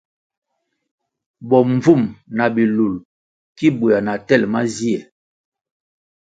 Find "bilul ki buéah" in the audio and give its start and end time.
2.55-4.03